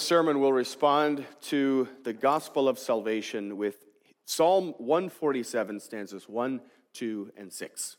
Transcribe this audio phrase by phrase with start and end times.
[0.00, 3.84] sermon will respond to the gospel of salvation with
[4.24, 6.60] Psalm 147, stanzas 1,
[6.94, 7.96] 2, and 6.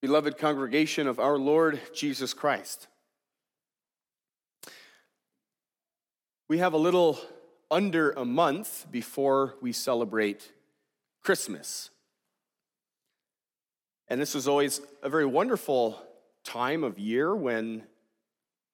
[0.00, 2.88] Beloved congregation of our Lord Jesus Christ,
[6.48, 7.18] we have a little
[7.70, 10.52] under a month before we celebrate
[11.24, 11.88] Christmas.
[14.08, 15.98] And this is always a very wonderful
[16.44, 17.84] time of year when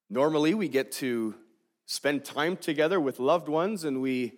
[0.09, 1.33] normally we get to
[1.85, 4.33] spend time together with loved ones and we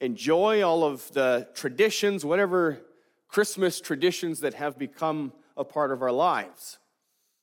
[0.00, 2.80] enjoy all of the traditions, whatever
[3.28, 6.78] Christmas traditions that have become a part of our lives.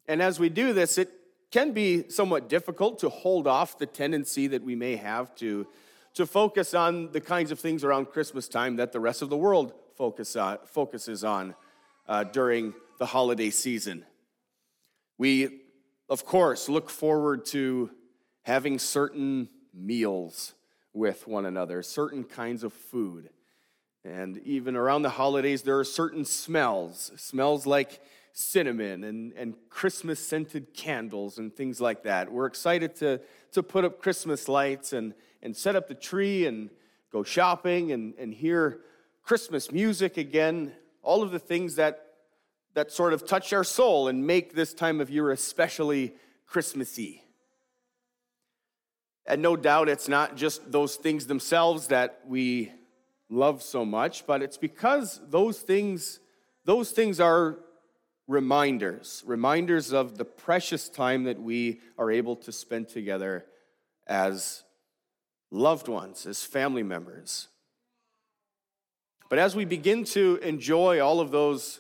[0.09, 1.09] And as we do this, it
[1.51, 5.67] can be somewhat difficult to hold off the tendency that we may have to,
[6.15, 9.37] to focus on the kinds of things around Christmas time that the rest of the
[9.37, 11.53] world focus on, focuses on
[12.07, 14.03] uh, during the holiday season.
[15.19, 15.59] We,
[16.09, 17.91] of course, look forward to
[18.41, 20.55] having certain meals
[20.91, 23.29] with one another, certain kinds of food.
[24.03, 28.01] And even around the holidays, there are certain smells, smells like
[28.33, 32.31] cinnamon and, and Christmas scented candles and things like that.
[32.31, 35.13] We're excited to, to put up Christmas lights and,
[35.43, 36.71] and set up the tree and
[37.11, 38.79] go shopping and, and hear
[39.23, 42.05] Christmas music again, all of the things that,
[42.73, 46.13] that sort of touch our soul and make this time of year especially
[46.45, 47.23] Christmassy.
[49.25, 52.71] And no doubt it's not just those things themselves that we
[53.29, 56.19] love so much, but it's because those things,
[56.65, 57.59] those things are
[58.27, 63.45] reminders, reminders of the precious time that we are able to spend together
[64.07, 64.63] as
[65.51, 67.47] loved ones, as family members.
[69.31, 71.79] But as we begin to enjoy all of those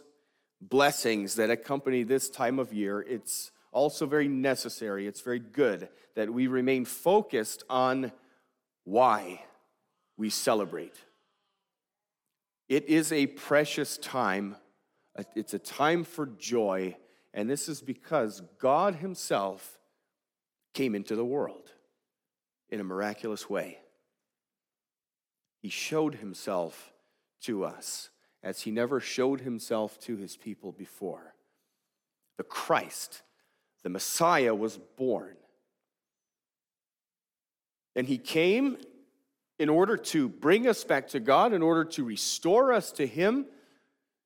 [0.61, 6.31] blessings that accompany this time of year, it's also very necessary, it's very good that
[6.31, 8.13] we remain focused on
[8.85, 9.43] why
[10.15, 10.95] we celebrate.
[12.69, 14.55] It is a precious time,
[15.35, 16.95] it's a time for joy,
[17.33, 19.77] and this is because God Himself
[20.73, 21.69] came into the world
[22.69, 23.79] in a miraculous way.
[25.61, 26.90] He showed Himself
[27.41, 28.09] to us
[28.43, 31.35] as he never showed himself to his people before.
[32.37, 33.21] The Christ,
[33.83, 35.35] the Messiah, was born.
[37.95, 38.77] And he came
[39.59, 43.45] in order to bring us back to God, in order to restore us to him.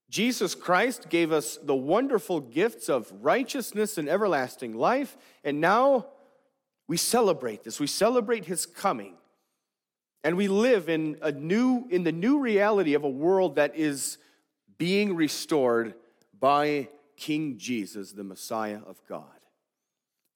[0.10, 6.08] Jesus Christ gave us the wonderful gifts of righteousness and everlasting life, and now
[6.88, 7.80] we celebrate this.
[7.80, 9.16] We celebrate his coming.
[10.26, 14.18] And we live in a new in the new reality of a world that is
[14.80, 15.94] being restored
[16.40, 19.24] by King Jesus, the Messiah of God.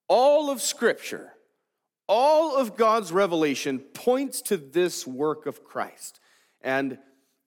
[0.07, 1.33] All of scripture,
[2.07, 6.19] all of God's revelation points to this work of Christ.
[6.61, 6.99] And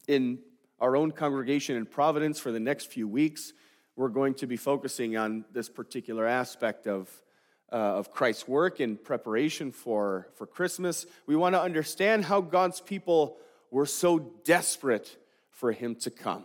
[0.09, 0.41] in
[0.81, 3.53] our own congregation in Providence for the next few weeks,
[3.95, 7.09] we're going to be focusing on this particular aspect of
[7.73, 11.07] uh, of Christ's work in preparation for, for Christmas.
[11.27, 13.39] We want to understand how God's people
[13.71, 15.17] were so desperate
[15.51, 16.45] for him to come.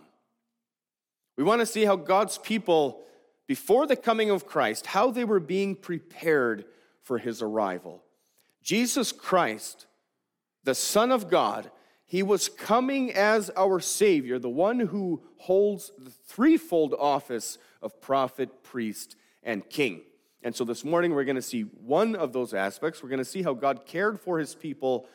[1.36, 3.04] We want to see how God's people,
[3.46, 6.66] before the coming of Christ, how they were being prepared
[7.04, 8.04] for his arrival.
[8.64, 9.86] Jesus Christ,
[10.64, 11.70] the Son of God,
[12.06, 18.64] he was coming as our Savior, the one who holds the threefold office of prophet,
[18.64, 20.02] priest, and king.
[20.48, 23.04] And so this morning we're going to see one of those aspects.
[23.04, 25.06] We're going to see how God cared for his people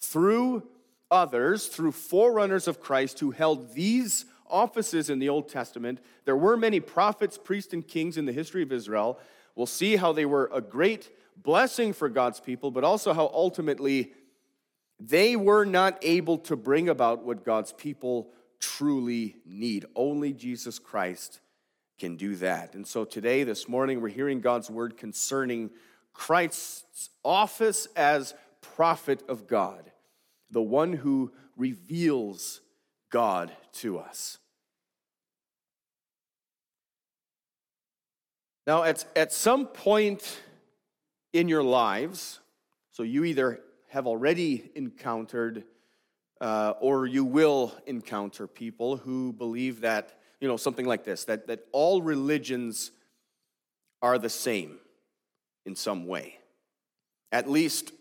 [0.00, 0.62] through
[1.10, 5.98] others, through forerunners of Christ who held these offices in the Old Testament.
[6.24, 9.18] There were many prophets, priests, and kings in the history of Israel.
[9.56, 14.12] We'll see how they were a great blessing for God's people, but also how ultimately
[15.00, 18.30] they were not able to bring about what God's people
[18.60, 19.84] truly need.
[19.96, 21.40] Only Jesus Christ
[21.98, 22.74] can do that.
[22.74, 25.70] And so today, this morning, we're hearing God's word concerning
[26.12, 29.90] Christ's office as prophet of God,
[30.50, 32.60] the one who reveals
[33.10, 34.38] God to us.
[38.66, 40.40] Now, at, at some point
[41.32, 42.40] in your lives,
[42.90, 45.64] so you either have already encountered
[46.40, 51.48] uh, or you will encounter people who believe that you know, something like this that,
[51.48, 52.92] that all religions
[54.00, 54.78] are the same
[55.64, 56.38] in some way.
[57.32, 57.92] At least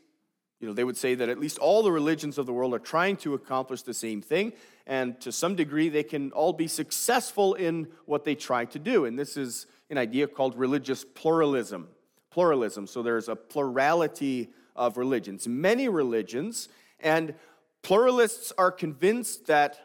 [0.59, 2.79] You know, they would say that at least all the religions of the world are
[2.79, 4.53] trying to accomplish the same thing,
[4.87, 9.05] and to some degree, they can all be successful in what they try to do.
[9.05, 11.89] And this is an idea called religious pluralism.
[12.31, 12.87] Pluralism.
[12.87, 16.69] So there's a plurality of religions, many religions,
[16.99, 17.33] and
[17.81, 19.84] pluralists are convinced that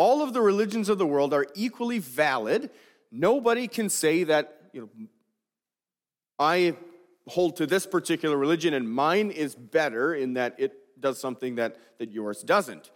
[0.00, 2.70] all of the religions of the world are equally valid.
[3.12, 4.88] Nobody can say that, you know,
[6.38, 6.74] I
[7.28, 11.76] hold to this particular religion and mine is better in that it does something that,
[11.98, 12.90] that yours doesn't.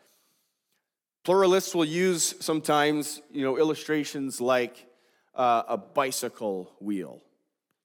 [1.25, 4.87] Pluralists will use sometimes, you know, illustrations like
[5.35, 7.21] uh, a bicycle wheel.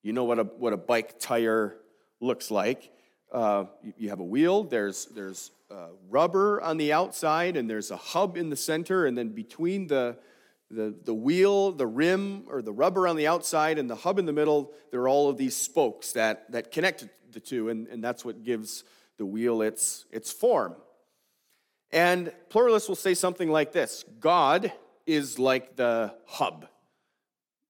[0.01, 1.75] You know what a, what a bike tire
[2.21, 2.89] looks like.
[3.33, 3.65] Uh,
[3.97, 8.37] you have a wheel, there's, there's uh, rubber on the outside, and there's a hub
[8.37, 10.17] in the center, and then between the,
[10.71, 14.25] the, the wheel, the rim, or the rubber on the outside, and the hub in
[14.25, 18.03] the middle, there are all of these spokes that, that connect the two, and, and
[18.03, 18.83] that's what gives
[19.17, 20.75] the wheel its, its form.
[21.91, 24.71] And pluralists will say something like this God
[25.05, 26.67] is like the hub.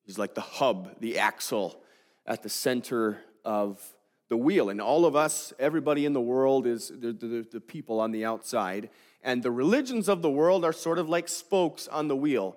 [0.04, 1.82] He's like the hub, the axle
[2.26, 3.82] at the center of
[4.30, 4.70] the wheel.
[4.70, 8.24] And all of us, everybody in the world, is the, the, the, people on the
[8.24, 8.90] outside.
[9.24, 12.56] And the religions of the world are sort of like spokes on the wheel.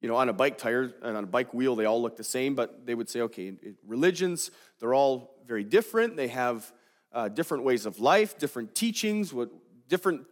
[0.00, 2.24] You know, on a bike tire and on a bike wheel, they all look the
[2.24, 3.54] same, but they would say, okay,
[3.86, 4.50] religions,
[4.80, 6.16] they're all very different.
[6.16, 6.72] They have
[7.12, 9.50] uh, different ways of life, different teachings, what,
[9.88, 10.26] different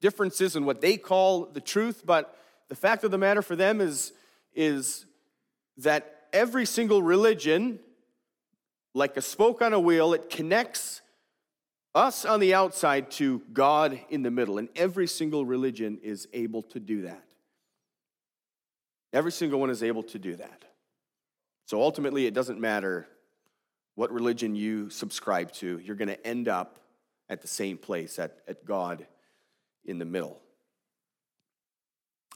[0.00, 2.02] differences in what they call the truth.
[2.04, 2.36] But
[2.68, 4.12] the fact of the matter for them is,
[4.54, 5.06] is
[5.78, 7.80] that every single religion
[8.94, 11.02] like a spoke on a wheel, it connects
[11.94, 14.58] us on the outside to God in the middle.
[14.58, 17.24] And every single religion is able to do that.
[19.12, 20.64] Every single one is able to do that.
[21.66, 23.08] So ultimately, it doesn't matter
[23.94, 26.78] what religion you subscribe to, you're going to end up
[27.28, 29.06] at the same place, at, at God
[29.84, 30.38] in the middle.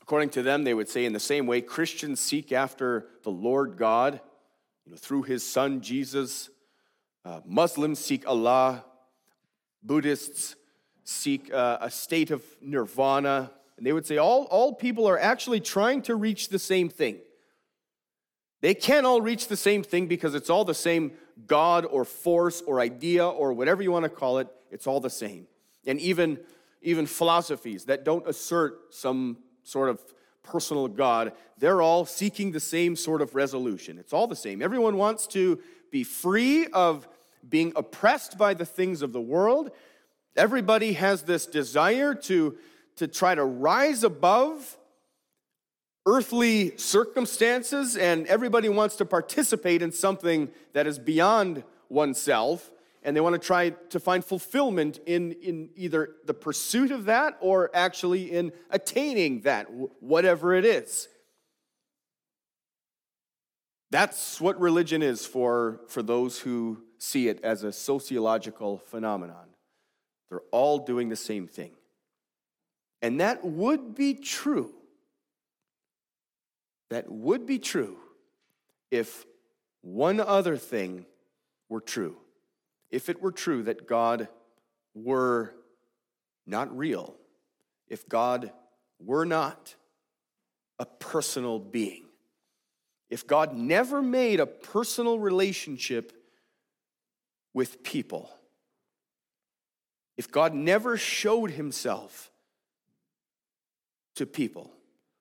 [0.01, 3.77] According to them, they would say in the same way Christians seek after the Lord
[3.77, 4.21] God
[4.85, 6.51] you know, through his son Jesus.
[7.25, 8.85] Uh, Muslims seek Allah.
[9.83, 10.57] Buddhists
[11.05, 13.51] seek uh, a state of nirvana.
[13.77, 17.19] And they would say all, all people are actually trying to reach the same thing.
[18.61, 21.13] They can't all reach the same thing because it's all the same
[21.47, 24.49] God or force or idea or whatever you want to call it.
[24.71, 25.49] It's all the same.
[25.85, 26.39] And even,
[26.81, 30.01] even philosophies that don't assert some sort of
[30.43, 33.99] personal God, they're all seeking the same sort of resolution.
[33.99, 34.63] It's all the same.
[34.63, 35.61] Everyone wants to
[35.91, 37.07] be free of
[37.49, 39.71] being oppressed by the things of the world.
[40.37, 42.57] Everybody has this desire to,
[42.97, 44.79] to try to rise above
[46.07, 52.71] earthly circumstances, and everybody wants to participate in something that is beyond oneself
[53.03, 57.37] and they want to try to find fulfillment in, in either the pursuit of that
[57.41, 59.67] or actually in attaining that,
[60.01, 61.09] whatever it is.
[63.91, 69.49] That's what religion is for, for those who see it as a sociological phenomenon.
[70.31, 71.73] They're all doing the same thing.
[73.03, 74.73] And that would be true.
[76.91, 77.97] That would be true
[78.91, 79.27] if
[79.83, 81.05] one other thing
[81.69, 82.17] were true
[82.93, 84.29] if it were true that God
[84.95, 85.55] were
[86.47, 87.17] not real,
[87.89, 88.53] if God
[89.01, 89.75] were not
[90.79, 92.05] a personal being,
[93.09, 96.13] if God never made a personal relationship
[97.55, 98.31] with people,
[100.17, 102.31] if God never showed himself
[104.17, 104.71] to people,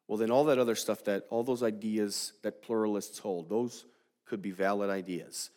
[0.10, 3.86] well, then all that other stuff that, all those ideas that pluralists hold, those
[4.26, 5.52] could be valid ideas.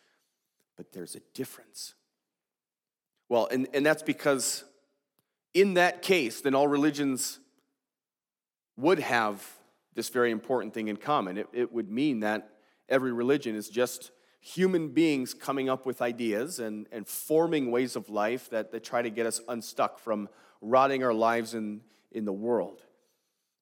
[0.77, 1.93] But there's a difference.
[3.29, 4.63] Well, and, and that's because
[5.53, 7.39] in that case, then all religions
[8.77, 9.43] would have
[9.93, 11.37] this very important thing in common.
[11.37, 12.49] It, it would mean that
[12.89, 18.09] every religion is just human beings coming up with ideas and, and forming ways of
[18.09, 20.29] life that, that try to get us unstuck from
[20.61, 22.81] rotting our lives in, in the world.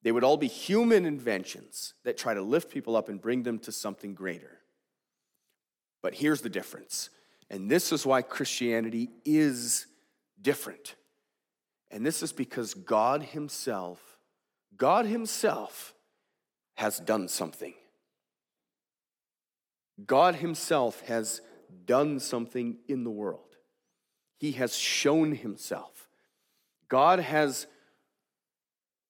[0.02, 3.58] They would all be human inventions that try to lift people up and bring them
[3.60, 4.58] to something greater.
[6.02, 7.08] But here's the difference
[7.50, 9.86] and this is why Christianity is
[10.40, 10.94] different.
[11.90, 14.00] And this is because God Himself,
[14.76, 15.94] God Himself
[16.74, 17.74] has done something.
[20.04, 21.40] God Himself has
[21.86, 23.56] done something in the world.
[24.38, 26.08] He has shown Himself.
[26.88, 27.66] God has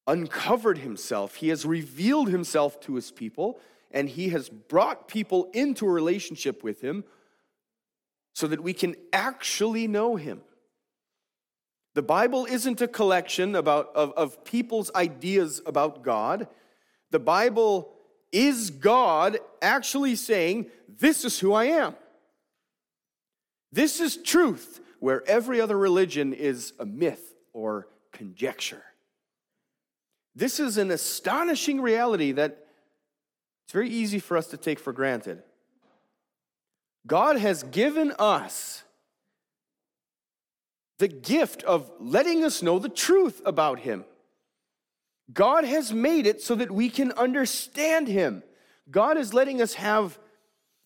[0.07, 1.37] uncovered Himself.
[1.37, 3.59] He has revealed Himself to His people,
[3.91, 7.05] and He has brought people into a relationship with Him
[8.35, 10.43] so that we can actually know him.
[11.95, 16.49] The Bible isn't a collection about, of, of people's ideas about God.
[17.13, 17.95] The Bible
[18.33, 21.95] is God actually saying, This is who I am.
[23.71, 28.83] This is truth, where every other religion is a myth or conjecture.
[30.35, 32.67] This is an astonishing reality that
[33.65, 35.43] it's very easy for us to take for granted.
[37.07, 38.83] God has given us
[40.99, 44.05] the gift of letting us know the truth about Him.
[45.33, 48.43] God has made it so that we can understand Him.
[48.91, 50.19] God is letting us have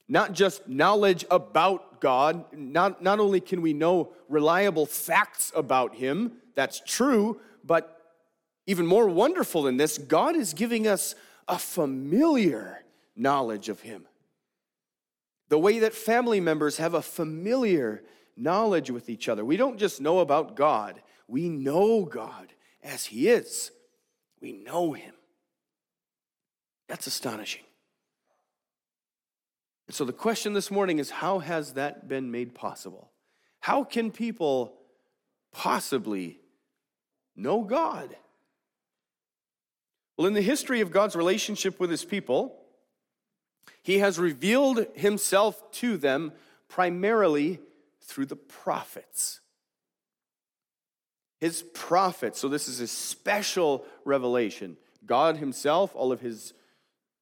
[0.09, 6.33] not just knowledge about God, not, not only can we know reliable facts about Him,
[6.55, 7.95] that's true, but
[8.67, 11.15] even more wonderful than this, God is giving us
[11.47, 12.85] a familiar
[13.17, 14.07] knowledge of Him.
[15.49, 18.03] The way that family members have a familiar
[18.37, 19.45] knowledge with each other.
[19.45, 22.53] We don't just know about God, we know God
[22.83, 23.71] as He is.
[24.41, 25.15] We know Him.
[26.89, 27.65] That's astonishing.
[29.89, 33.11] And so the question this morning is how has that been made possible?
[33.61, 34.75] How can people
[35.53, 36.39] possibly
[37.35, 38.15] know God?
[40.17, 42.58] Well, in the history of God's relationship with his people,
[43.83, 46.33] he has revealed himself to them
[46.69, 47.61] primarily
[48.03, 49.41] through the prophets.
[51.41, 54.77] His prophets, so this is a special revelation.
[55.07, 56.53] God himself, all of his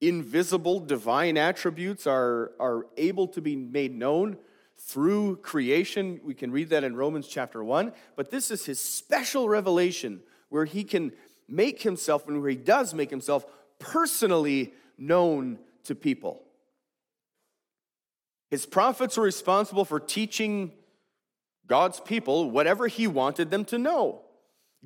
[0.00, 4.36] invisible divine attributes are, are able to be made known
[4.78, 6.20] through creation.
[6.22, 7.92] We can read that in Romans chapter 1.
[8.14, 11.12] But this is his special revelation where he can
[11.48, 13.46] make himself, and where he does make himself
[13.78, 16.42] personally known to people.
[18.50, 20.72] His prophets were responsible for teaching
[21.66, 24.22] God's people whatever he wanted them to know.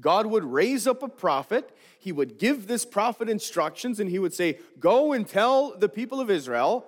[0.00, 4.32] God would raise up a prophet, he would give this prophet instructions, and he would
[4.32, 6.86] say, Go and tell the people of Israel,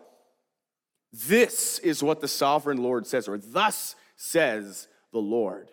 [1.12, 5.70] this is what the sovereign Lord says, or thus says the Lord.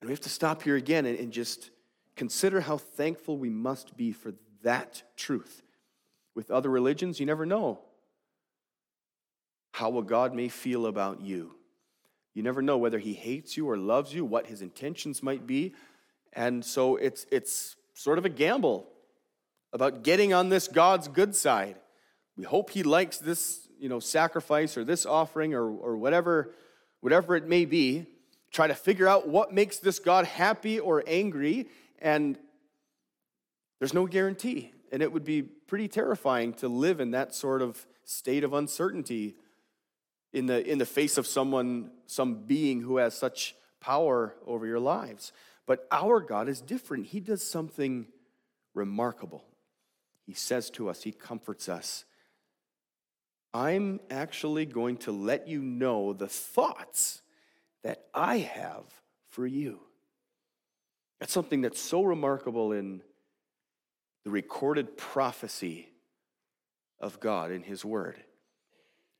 [0.00, 1.70] And we have to stop here again and, just
[2.16, 5.62] Consider how thankful we must be for that truth.
[6.36, 7.80] With other religions, you never know
[9.72, 11.54] how a God may feel about you.
[12.34, 15.74] You never know whether he hates you or loves you, what his intentions might be.
[16.34, 18.86] And so it's, it's sort of a gamble
[19.72, 21.76] about getting on this God's good side.
[22.36, 26.52] We hope he likes this you know, sacrifice or this offering or, or whatever,
[27.00, 28.04] whatever it may be.
[28.50, 32.38] Try to figure out what makes this God happy or angry and
[33.78, 34.72] there's no guarantee.
[34.92, 39.36] And it would be pretty terrifying to live in that sort of state of uncertainty
[40.32, 44.80] in the, in the face of someone, some being who has such power over your
[44.80, 45.32] lives.
[45.66, 47.06] But our God is different.
[47.06, 48.06] He does something
[48.74, 49.44] remarkable.
[50.24, 52.04] He says to us, He comforts us.
[53.54, 57.22] I'm actually going to let you know the thoughts
[57.82, 58.84] that I have
[59.28, 59.80] for you.
[61.20, 63.00] That's something that's so remarkable in
[64.26, 65.88] the recorded prophecy
[66.98, 68.16] of God in His Word.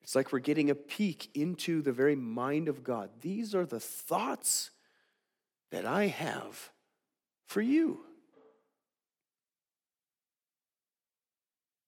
[0.02, 3.10] It's like we're getting a peek into the very mind of God.
[3.20, 4.72] These are the thoughts
[5.70, 6.70] that I have
[7.46, 8.00] for you.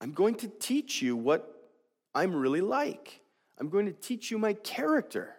[0.01, 1.73] I'm going to teach you what
[2.15, 3.21] I'm really like.
[3.59, 5.35] I'm going to teach you my character.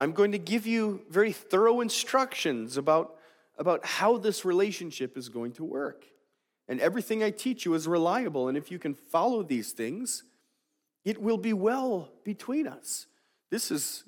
[0.00, 3.17] I'm going to give you very thorough instructions about,
[3.58, 6.06] about how this relationship is going to work.
[6.68, 8.48] And everything I teach you is reliable.
[8.48, 10.22] And if you can follow these things,
[11.04, 13.06] it will be well between us.
[13.50, 14.04] This is,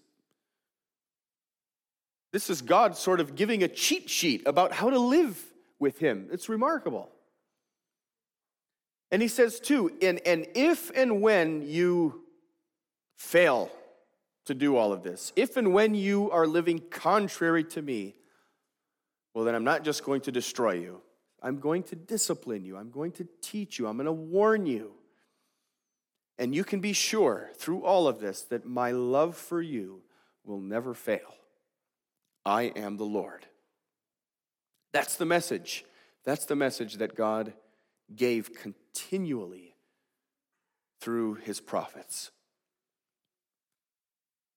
[2.33, 5.43] this is God sort of giving a cheat sheet about how to live
[5.79, 6.29] with Him.
[6.31, 7.11] It's remarkable.
[9.11, 12.23] And He says, too, and, and if and when you
[13.17, 13.71] fail,
[14.51, 15.33] to do all of this.
[15.37, 18.17] If and when you are living contrary to me,
[19.35, 21.01] well, then I'm not just going to destroy you.
[21.43, 22.77] I'm going to discipline you.
[22.77, 23.87] I'm going to teach you.
[23.87, 24.93] I'm going to warn you.
[26.39, 30.03] And you can be sure through all of this that my love for you
[30.45, 31.35] will never fail.
[32.45, 33.47] I am the Lord.
[34.93, 35.85] That's the message.
[36.25, 37.53] That's the message that God
[38.15, 39.75] gave continually
[41.01, 42.31] through his prophets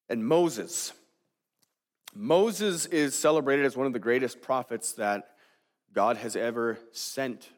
[0.09, 0.93] and Moses.
[2.15, 5.31] Moses is celebrated as one of the greatest prophets that
[5.93, 7.49] God has ever sent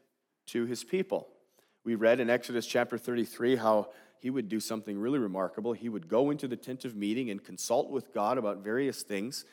[0.48, 1.28] to his people.
[1.84, 3.90] We read in Exodus chapter 33 how
[4.22, 5.74] he would do something really remarkable.
[5.74, 9.44] He would go into the tent of meeting and consult with God about various things.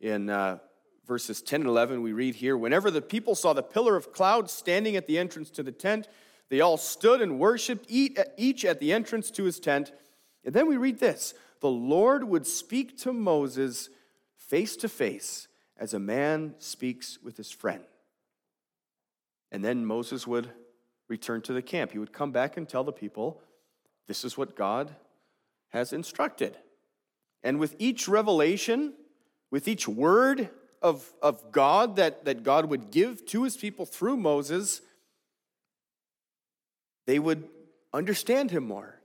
[0.00, 0.58] In uh,
[1.06, 4.48] verses 10 and 11, we read here Whenever the people saw the pillar of cloud
[4.48, 6.08] standing at the entrance to the tent,
[6.48, 9.92] they all stood and worshiped, each at the entrance to his tent.
[10.44, 13.90] And then we read this The Lord would speak to Moses
[14.46, 17.84] face to face as a man speaks with his friend.
[19.52, 20.50] And then Moses would
[21.08, 21.92] return to the camp.
[21.92, 23.42] He would come back and tell the people,
[24.06, 24.94] This is what God
[25.70, 26.56] has instructed.
[27.42, 28.94] And with each revelation,
[29.50, 30.50] with each word
[30.82, 34.80] of, of God that, that God would give to his people through Moses,
[37.06, 37.48] they would
[37.92, 38.95] understand him more.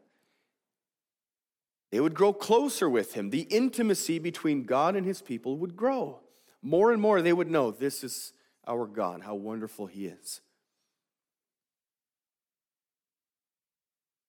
[1.91, 3.29] They would grow closer with him.
[3.29, 6.21] The intimacy between God and his people would grow.
[6.61, 8.33] More and more, they would know this is
[8.65, 10.41] our God, how wonderful he is.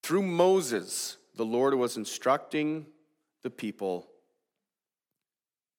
[0.03, 2.87] Through Moses, the Lord was instructing
[3.43, 4.09] the people,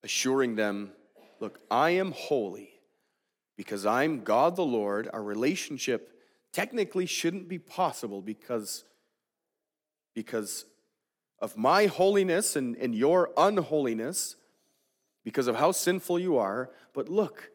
[0.04, 0.92] assuring them,
[1.40, 2.70] Look, I am holy
[3.58, 5.10] because I'm God the Lord.
[5.12, 6.14] Our relationship
[6.54, 8.86] technically shouldn't be possible because,
[10.16, 10.64] because
[11.44, 14.38] of my holiness and, and your unholiness,
[15.26, 16.70] because of how sinful you are.
[16.94, 17.52] But look,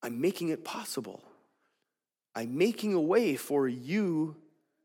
[0.00, 1.24] I'm making it possible.
[2.32, 4.36] I'm making a way for you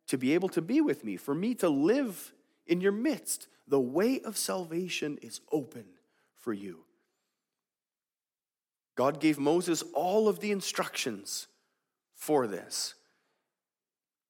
[0.07, 2.33] to be able to be with me, for me to live
[2.65, 3.49] in your midst.
[3.67, 5.85] The way of salvation is open
[6.35, 6.85] for you.
[8.95, 11.45] God gave Moses all of the instructions
[12.15, 12.95] for this.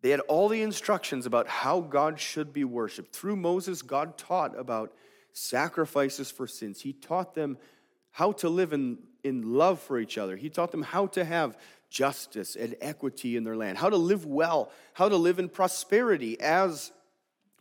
[0.05, 3.15] They had all the instructions about how God should be worshiped.
[3.15, 4.93] Through Moses, God taught about
[5.33, 6.79] sacrifices for sins.
[6.79, 7.57] He taught them
[8.11, 10.35] how to live in, in love for each other.
[10.35, 11.57] He taught them how to have
[11.89, 16.39] justice and equity in their land, how to live well, how to live in prosperity
[16.39, 16.91] as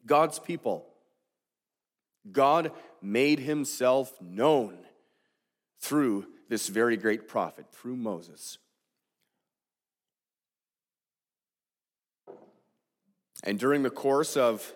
[0.05, 0.85] God's people.
[2.31, 4.77] God made himself known
[5.81, 8.59] through this very great prophet, through Moses.
[13.45, 14.73] And during the course of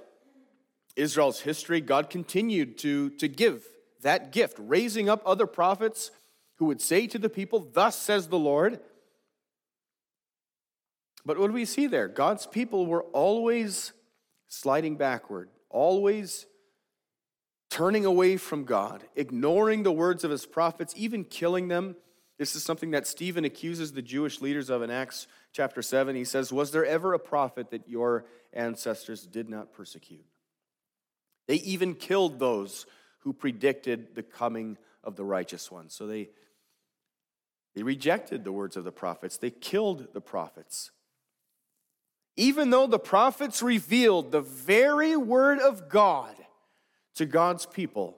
[0.95, 3.67] Israel's history, God continued to, to give
[4.03, 6.11] that gift, raising up other prophets
[6.57, 8.79] who would say to the people, Thus says the Lord.
[11.25, 12.09] But what do we see there?
[12.09, 13.93] God's people were always
[14.49, 16.47] sliding backward, always
[17.71, 21.97] turning away from God, ignoring the words of his prophets, even killing them.
[22.38, 26.14] This is something that Stephen accuses the Jewish leaders of in Acts chapter 7.
[26.14, 30.24] He says, Was there ever a prophet that your ancestors did not persecute?
[31.48, 32.87] They even killed those
[33.20, 35.88] who predicted the coming of the righteous one.
[35.88, 36.29] So they,
[37.74, 40.92] they rejected the words of the prophets, they killed the prophets.
[42.37, 46.37] Even though the prophets revealed the very word of God
[47.16, 48.16] to God's people,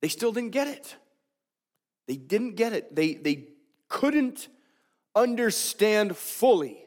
[0.00, 0.94] they still didn't get it.
[2.06, 2.94] They didn't get it.
[2.94, 3.48] They, they
[3.88, 4.48] couldn't
[5.14, 6.78] understand fully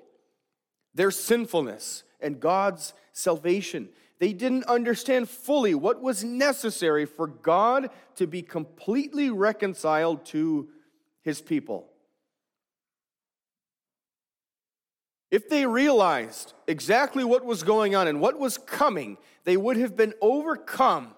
[0.93, 3.89] their sinfulness and God's salvation.
[4.19, 10.69] They didn't understand fully what was necessary for God to be completely reconciled to
[11.21, 11.89] his people.
[15.30, 19.95] If they realized exactly what was going on and what was coming, they would have
[19.95, 21.13] been overcome,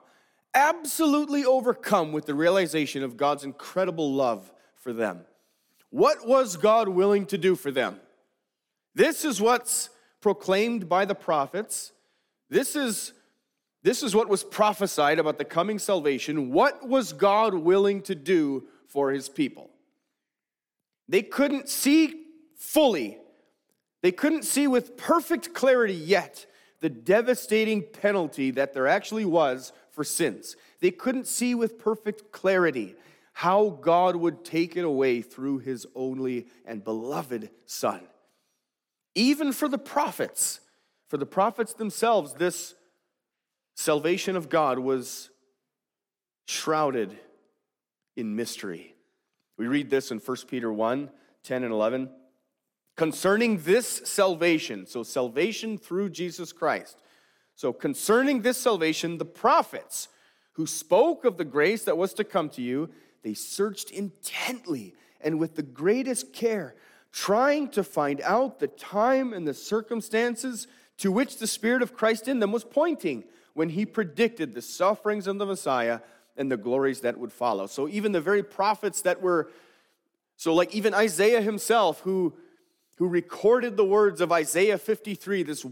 [0.53, 5.21] absolutely overcome with the realization of God's incredible love for them.
[5.89, 7.99] What was God willing to do for them?
[8.95, 9.89] This is what's
[10.21, 11.91] proclaimed by the prophets.
[12.49, 13.13] This is,
[13.83, 16.51] this is what was prophesied about the coming salvation.
[16.51, 19.69] What was God willing to do for his people?
[21.07, 23.17] They couldn't see fully
[24.01, 26.45] they couldn't see with perfect clarity yet
[26.81, 30.55] the devastating penalty that there actually was for sins.
[30.79, 32.95] They couldn't see with perfect clarity
[33.33, 37.99] how God would take it away through his only and beloved Son.
[39.13, 40.61] Even for the prophets,
[41.09, 42.75] for the prophets themselves, this
[43.75, 45.31] salvation of God was
[46.47, 47.19] shrouded
[48.15, 48.95] in mystery.
[49.57, 51.09] We read this in 1 Peter 1
[51.43, 52.09] 10 and 11
[52.95, 56.97] concerning this salvation, so salvation through Jesus Christ.
[57.59, 60.07] So, concerning this salvation, the prophets
[60.53, 62.89] who spoke of the grace that was to come to you,
[63.21, 66.75] they searched intently and with the greatest care,
[67.11, 70.67] trying to find out the time and the circumstances
[70.99, 75.27] to which the Spirit of Christ in them was pointing when he predicted the sufferings
[75.27, 75.99] of the Messiah
[76.37, 77.67] and the glories that would follow.
[77.67, 79.51] So, even the very prophets that were,
[80.37, 82.37] so like even Isaiah himself, who
[82.99, 85.65] who recorded the words of Isaiah 53, this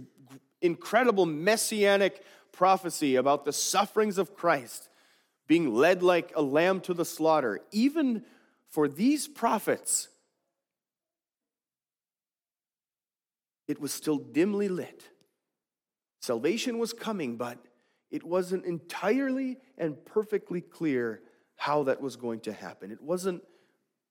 [0.61, 4.89] incredible messianic prophecy about the sufferings of Christ,
[5.47, 8.23] being led like a lamb to the slaughter, even
[8.69, 10.09] for these prophets,
[13.67, 15.03] it was still dimly lit.
[16.21, 17.59] Salvation was coming, but
[18.09, 21.21] it wasn't entirely and perfectly clear
[21.55, 22.91] how that was going to happen.
[22.91, 23.43] It wasn't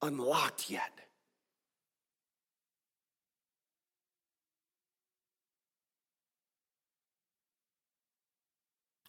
[0.02, 1.00] unlocked yet.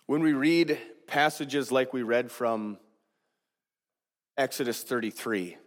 [0.08, 2.78] When we read passages like we read from
[4.38, 5.58] Exodus 33,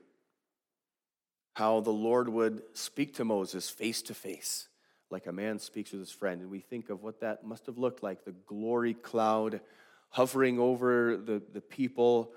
[1.52, 4.68] how the Lord would speak to Moses face to face,
[5.10, 6.40] like a man speaks with his friend.
[6.40, 9.60] And we think of what that must have looked like the glory cloud
[10.08, 12.32] hovering over the, the people,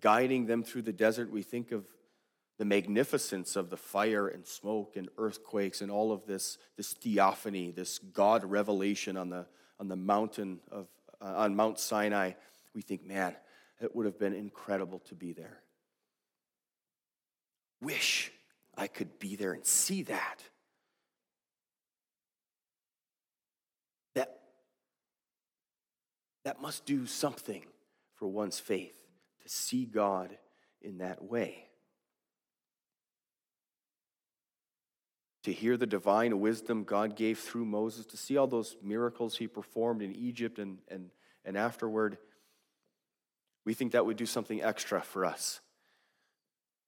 [0.00, 1.30] guiding them through the desert.
[1.30, 1.84] We think of
[2.58, 7.70] the magnificence of the fire and smoke and earthquakes and all of this, this theophany,
[7.70, 9.46] this God revelation on the,
[9.78, 10.88] on the mountain of,
[11.20, 12.32] uh, on Mount Sinai,
[12.74, 13.34] we think, man,
[13.80, 15.60] it would have been incredible to be there.
[17.80, 18.32] Wish
[18.76, 20.42] I could be there and see that.
[24.14, 24.40] That,
[26.44, 27.64] that must do something
[28.14, 28.96] for one's faith
[29.42, 30.36] to see God
[30.80, 31.68] in that way.
[35.44, 39.46] To hear the divine wisdom God gave through Moses, to see all those miracles he
[39.46, 41.10] performed in Egypt and, and,
[41.44, 42.16] and afterward,
[43.64, 45.60] we think that would do something extra for us.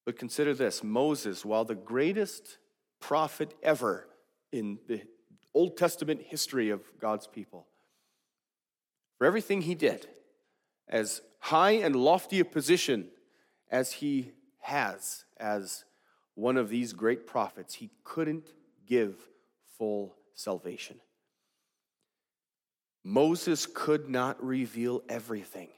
[0.06, 2.58] But consider this Moses, while the greatest
[3.00, 4.08] prophet ever
[4.52, 5.02] in the
[5.52, 7.66] Old Testament history of God's people,
[9.18, 10.06] for everything he did,
[10.88, 13.08] as high and lofty a position
[13.70, 15.84] as he has as
[16.36, 18.52] one of these great prophets, he couldn't
[18.86, 19.16] give
[19.76, 21.00] full salvation.
[23.02, 25.68] Moses could not reveal everything.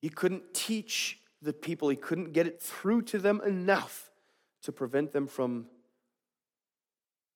[0.00, 4.10] He couldn't teach the people, he couldn't get it through to them enough
[4.62, 5.66] to prevent them from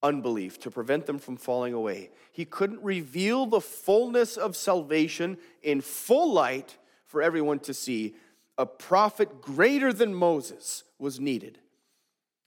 [0.01, 2.11] unbelief, to prevent them from falling away.
[2.31, 8.15] He couldn't reveal the fullness of salvation in full light for everyone to see.
[8.57, 11.59] A prophet greater than Moses was needed.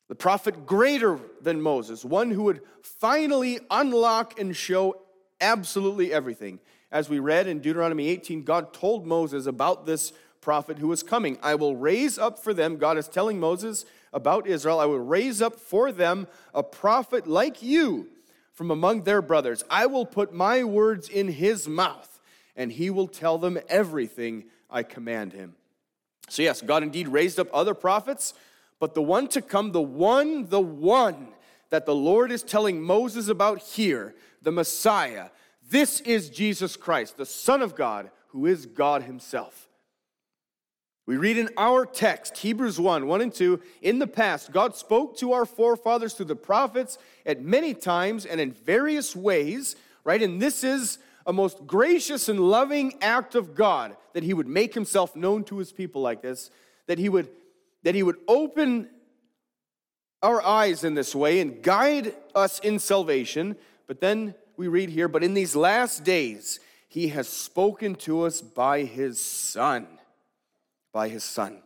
[0.09, 5.03] The prophet greater than Moses, one who would finally unlock and show
[5.41, 6.61] absolutely everything.
[6.93, 11.39] As we read in Deuteronomy 18, God told Moses about this prophet who was coming.
[11.43, 15.43] I will raise up for them, God is telling Moses about Israel, I will raise
[15.43, 18.09] up for them a prophet like you
[18.53, 19.65] from among their brothers.
[19.69, 22.21] I will put my words in his mouth,
[22.55, 25.57] and he will tell them everything I command him.
[26.29, 28.35] So, yes, God indeed raised up other prophets,
[28.81, 31.29] but the one to come, the one, the one
[31.71, 35.29] that the Lord is telling Moses about here, the Messiah,
[35.69, 39.69] this is Jesus Christ, the Son of God, who is God Himself.
[41.07, 45.17] We read in our text, Hebrews 1 1 and 2, in the past, God spoke
[45.19, 50.21] to our forefathers through the prophets at many times and in various ways, right?
[50.21, 54.75] And this is a most gracious and loving act of God that He would make
[54.75, 56.51] Himself known to His people like this,
[56.87, 57.29] that He would,
[57.83, 58.89] that he would open
[60.23, 63.57] our eyes in this way and guide us in salvation.
[63.87, 68.41] But then we read here, but in these last days, He has spoken to us
[68.41, 69.87] by His Son
[70.97, 71.59] by his Son.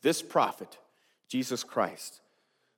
[0.00, 0.78] This prophet,
[1.28, 2.22] Jesus Christ,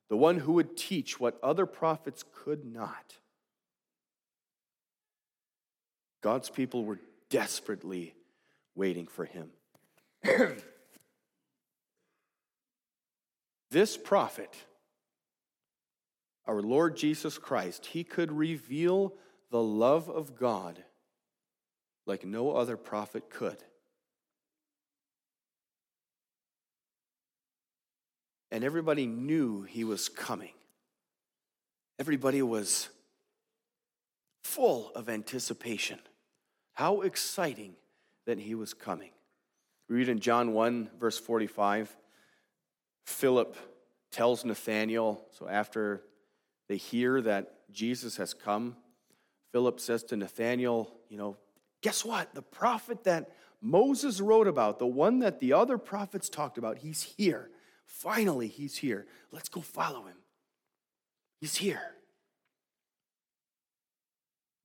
[0.09, 3.18] the one who would teach what other prophets could not.
[6.21, 8.15] God's people were desperately
[8.75, 9.49] waiting for him.
[13.71, 14.53] this prophet,
[16.45, 19.13] our Lord Jesus Christ, he could reveal
[19.51, 20.83] the love of God
[22.05, 23.63] like no other prophet could.
[28.51, 30.53] and everybody knew he was coming.
[31.97, 32.89] Everybody was
[34.43, 35.99] full of anticipation.
[36.73, 37.75] How exciting
[38.25, 39.11] that he was coming.
[39.87, 41.95] We read in John 1, verse 45,
[43.05, 43.57] Philip
[44.11, 46.03] tells Nathanael, so after
[46.67, 48.75] they hear that Jesus has come,
[49.51, 51.37] Philip says to Nathanael, you know,
[51.81, 52.35] guess what?
[52.35, 57.01] The prophet that Moses wrote about, the one that the other prophets talked about, he's
[57.01, 57.49] here.
[57.85, 59.07] Finally, he's here.
[59.31, 60.17] Let's go follow him.
[61.41, 61.95] He's here.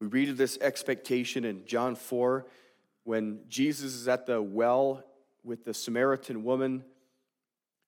[0.00, 2.46] We read of this expectation in John 4
[3.04, 5.04] when Jesus is at the well
[5.42, 6.84] with the Samaritan woman.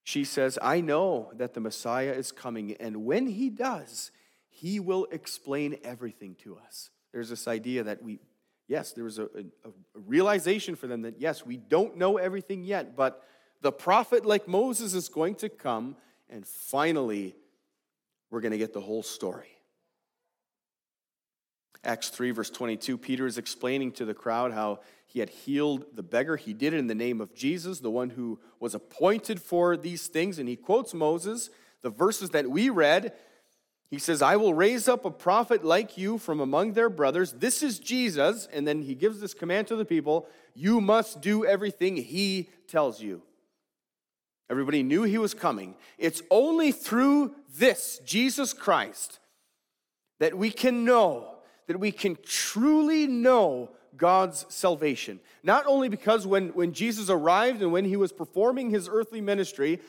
[0.04, 4.12] She says, I know that the Messiah is coming, and when he does,
[4.48, 6.90] he will explain everything to us.
[7.12, 8.20] There's this idea that we,
[8.68, 9.72] yes, there was a, a, a
[10.06, 13.24] realization for them that, yes, we don't know everything yet, but
[13.62, 15.96] the prophet like Moses is going to come,
[16.30, 17.34] and finally,
[18.30, 19.55] we're going to get the whole story.
[21.86, 26.02] Acts 3, verse 22, Peter is explaining to the crowd how he had healed the
[26.02, 26.36] beggar.
[26.36, 30.08] He did it in the name of Jesus, the one who was appointed for these
[30.08, 30.40] things.
[30.40, 31.48] And he quotes Moses,
[31.82, 33.12] the verses that we read.
[33.88, 37.32] He says, I will raise up a prophet like you from among their brothers.
[37.32, 38.48] This is Jesus.
[38.52, 43.00] And then he gives this command to the people you must do everything he tells
[43.00, 43.22] you.
[44.50, 45.76] Everybody knew he was coming.
[45.98, 49.20] It's only through this, Jesus Christ,
[50.18, 51.35] that we can know,
[51.66, 55.20] that we can truly know God's salvation.
[55.42, 59.80] Not only because when, when Jesus arrived and when he was performing his earthly ministry,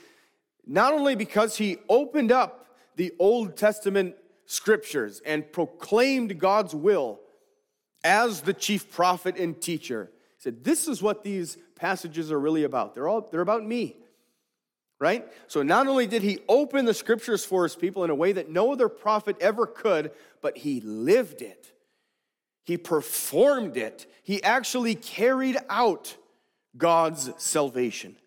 [0.66, 7.20] not only because he opened up the Old Testament scriptures and proclaimed God's will
[8.04, 10.10] as the chief prophet and teacher.
[10.38, 12.96] He said, This is what these passages are really about.
[12.96, 13.98] They're all they're about me
[15.00, 15.28] right?
[15.48, 18.50] So not only did he open the scriptures for his people in a way that
[18.50, 21.72] no other prophet ever could, but he lived it.
[22.64, 24.12] He performed it.
[24.24, 26.18] He actually carried out
[26.76, 28.18] God's salvation.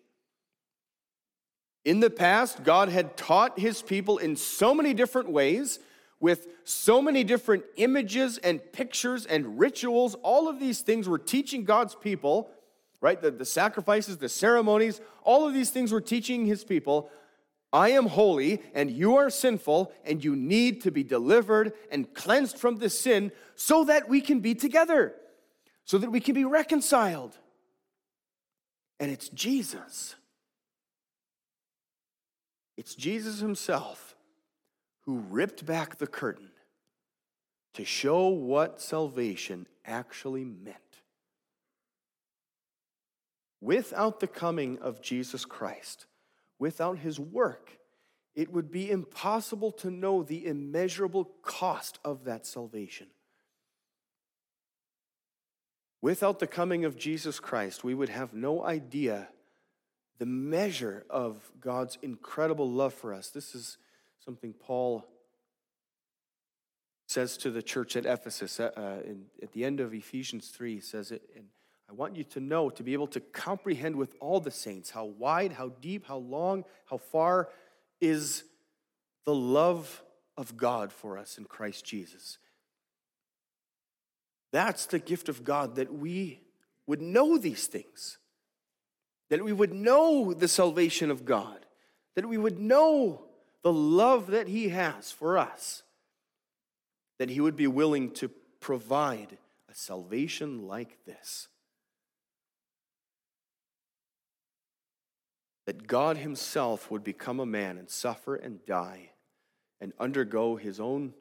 [1.83, 5.79] In the past, God had taught his people in so many different ways
[6.19, 10.15] with so many different images and pictures and rituals.
[10.21, 12.51] All of these things were teaching God's people
[13.01, 13.21] right?
[13.21, 17.09] The, the sacrifices, the ceremonies, all of these things were teaching his people
[17.73, 22.57] I am holy and you are sinful, and you need to be delivered and cleansed
[22.57, 25.15] from this sin so that we can be together,
[25.85, 27.37] so that we can be reconciled.
[28.99, 30.15] And it's Jesus.
[32.77, 34.15] It's Jesus himself
[35.05, 36.51] who ripped back the curtain
[37.73, 40.90] to show what salvation actually meant.
[43.61, 46.07] Without the coming of Jesus Christ,
[46.57, 47.77] without his work,
[48.33, 53.07] it would be impossible to know the immeasurable cost of that salvation.
[56.01, 59.29] Without the coming of Jesus Christ, we would have no idea
[60.17, 63.29] the measure of God's incredible love for us.
[63.29, 63.77] This is
[64.23, 65.05] something Paul
[67.07, 70.79] says to the church at Ephesus uh, in, at the end of Ephesians 3, He
[70.79, 71.45] says it in
[71.91, 75.03] I want you to know, to be able to comprehend with all the saints how
[75.03, 77.49] wide, how deep, how long, how far
[77.99, 78.45] is
[79.25, 80.01] the love
[80.37, 82.37] of God for us in Christ Jesus.
[84.53, 86.39] That's the gift of God that we
[86.87, 88.17] would know these things,
[89.29, 91.65] that we would know the salvation of God,
[92.15, 93.25] that we would know
[93.63, 95.83] the love that He has for us,
[97.19, 98.29] that He would be willing to
[98.61, 99.37] provide
[99.69, 101.49] a salvation like this.
[105.65, 109.11] That God Himself would become a man and suffer and die
[109.79, 111.13] and undergo His own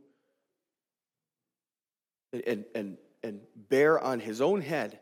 [2.32, 5.00] and, and, and bear on His own head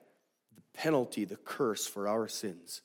[0.55, 2.83] the penalty, the curse for our sins.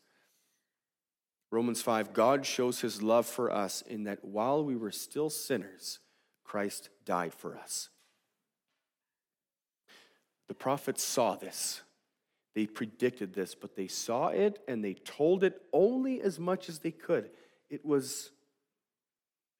[1.51, 5.99] Romans 5 God shows His love for us in that while we were still sinners,
[6.43, 7.89] Christ died for us.
[10.47, 11.82] The prophets saw this.
[12.55, 16.79] They predicted this, but they saw it and they told it only as much as
[16.79, 17.31] they could.
[17.69, 18.31] It was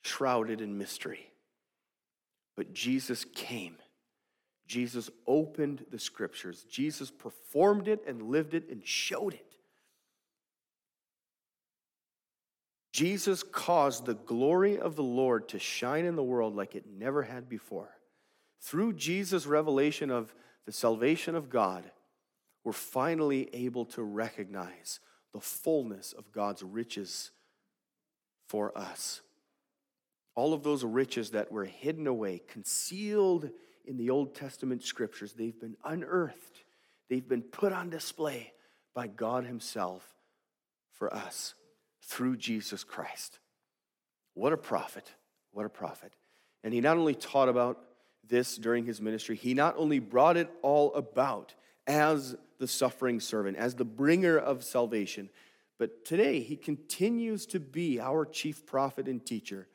[0.03, 1.31] shrouded in mystery.
[2.55, 3.77] But Jesus came.
[4.67, 6.65] Jesus opened the scriptures.
[6.69, 9.55] Jesus performed it and lived it and showed it.
[12.91, 17.23] Jesus caused the glory of the Lord to shine in the world like it never
[17.23, 17.89] had before.
[18.61, 20.33] Through Jesus' revelation of
[20.67, 21.83] the salvation of God,
[22.63, 24.99] we're finally able to recognize
[25.33, 27.31] the fullness of God's riches
[28.47, 29.21] for us.
[30.35, 33.49] All of those riches that were hidden away, concealed
[33.85, 36.63] in the Old Testament scriptures, they've been unearthed,
[37.09, 38.53] they've been put on display
[38.95, 40.07] by God Himself
[40.91, 41.55] for us
[42.01, 43.39] through Jesus Christ.
[44.33, 45.11] What a prophet!
[45.53, 46.13] What a prophet.
[46.63, 47.79] And he not only taught about
[48.27, 51.53] this during his ministry, he not only brought it all about
[51.87, 55.29] as the suffering servant, as the bringer of salvation.
[55.77, 59.67] But today, he continues to be our chief prophet and teacher.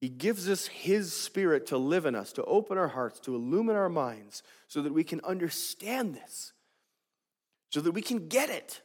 [0.00, 3.74] He gives us His Spirit to live in us, to open our hearts, to illumine
[3.74, 6.52] our minds, so that we can understand this,
[7.70, 8.82] so that we can get it,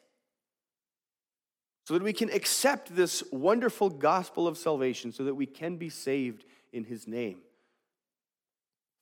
[1.86, 5.90] so that we can accept this wonderful gospel of salvation, so that we can be
[5.90, 7.40] saved in his name.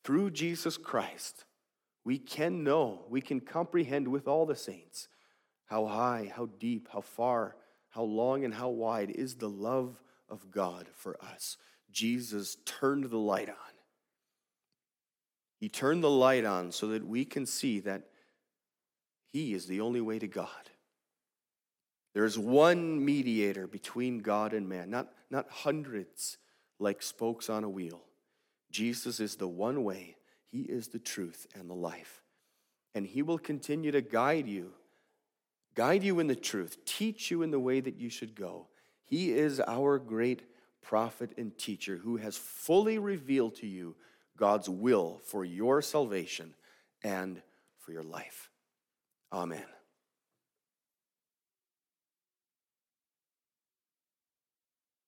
[0.07, 1.43] Through Jesus Christ,
[2.05, 5.09] we can know, we can comprehend with all the saints
[5.65, 7.57] how high, how deep, how far,
[7.89, 11.57] how long, and how wide is the love of God for us.
[11.91, 13.55] Jesus turned the light on.
[15.59, 18.03] He turned the light on so that we can see that
[19.25, 20.47] He is the only way to God.
[22.13, 26.37] There is one mediator between God and man, not, not hundreds
[26.79, 28.06] like spokes on a wheel.
[28.77, 30.17] Jesus is the one way,
[30.51, 32.21] He is the truth and the life.
[32.93, 34.71] And He will continue to guide you,
[35.73, 38.67] guide you in the truth, teach you in the way that you should go.
[39.03, 40.43] He is our great
[40.83, 43.95] prophet and teacher who has fully revealed to you
[44.37, 46.53] God's will for your salvation
[47.03, 47.41] and
[47.79, 48.51] for your life.
[49.33, 49.76] Amen.